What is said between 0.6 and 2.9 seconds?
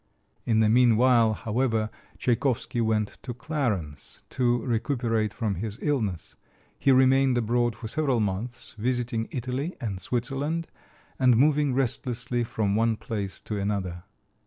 the meanwhile, however, Tchaikovsky